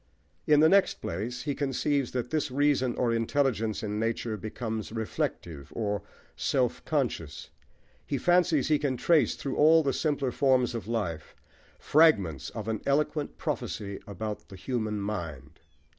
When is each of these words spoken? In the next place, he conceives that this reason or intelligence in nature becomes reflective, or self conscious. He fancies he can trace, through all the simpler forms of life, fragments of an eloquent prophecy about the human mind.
In 0.47 0.61
the 0.61 0.67
next 0.67 0.95
place, 0.95 1.43
he 1.43 1.53
conceives 1.53 2.09
that 2.13 2.31
this 2.31 2.49
reason 2.49 2.95
or 2.95 3.13
intelligence 3.13 3.83
in 3.83 3.99
nature 3.99 4.35
becomes 4.35 4.91
reflective, 4.91 5.71
or 5.75 6.01
self 6.35 6.83
conscious. 6.85 7.51
He 8.07 8.17
fancies 8.17 8.67
he 8.67 8.79
can 8.79 8.97
trace, 8.97 9.35
through 9.35 9.57
all 9.57 9.83
the 9.83 9.93
simpler 9.93 10.31
forms 10.31 10.73
of 10.73 10.87
life, 10.87 11.35
fragments 11.77 12.49
of 12.49 12.67
an 12.67 12.81
eloquent 12.87 13.37
prophecy 13.37 13.99
about 14.07 14.49
the 14.49 14.55
human 14.55 14.99
mind. 14.99 15.59